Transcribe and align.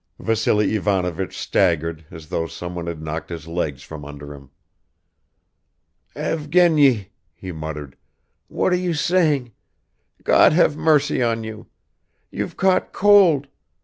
Vassily 0.17 0.73
Ivanovich 0.73 1.37
staggered 1.37 2.07
as 2.09 2.29
though 2.29 2.47
someone 2.47 2.87
had 2.87 3.03
knocked 3.03 3.29
his 3.29 3.47
legs 3.47 3.83
from 3.83 4.03
under 4.03 4.33
him. 4.33 4.49
"Evgeny," 6.15 7.11
he 7.35 7.51
muttered, 7.51 7.95
"what 8.47 8.73
are 8.73 8.77
you 8.77 8.95
saying? 8.95 9.51
God 10.23 10.53
have 10.53 10.75
mercy 10.75 11.21
on 11.21 11.43
you! 11.43 11.67
You've 12.31 12.57
caught 12.57 12.91
cold.. 12.93 13.45